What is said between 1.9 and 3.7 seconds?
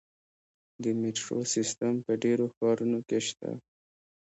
په ډیرو ښارونو کې شته.